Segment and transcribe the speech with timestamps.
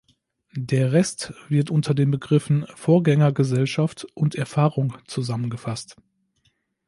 [0.55, 5.95] Der Rest wird unter den Begriffen Vorgängergesellschaft und Erfahrung zusammengefasst.